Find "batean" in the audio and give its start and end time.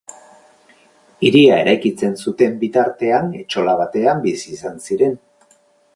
3.83-4.25